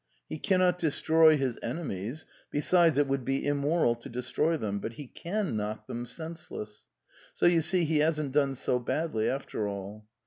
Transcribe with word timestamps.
He 0.27 0.39
cannot 0.39 0.79
destroy 0.79 1.37
his 1.37 1.59
enemies 1.61 2.25
(besides, 2.49 2.97
it 2.97 3.05
would 3.07 3.23
be 3.23 3.45
immoral 3.45 3.93
to 3.97 4.09
de 4.09 4.21
stroy 4.21 4.59
them) 4.59 4.79
but 4.79 4.93
he 4.93 5.05
can 5.05 5.55
knock 5.55 5.85
them 5.85 6.07
senseless. 6.07 6.87
So, 7.35 7.45
you 7.45 7.61
see, 7.61 7.83
he 7.85 7.99
hasn't 7.99 8.31
done 8.31 8.55
so 8.55 8.79
badly 8.79 9.29
after 9.29 9.67
all. 9.67 10.07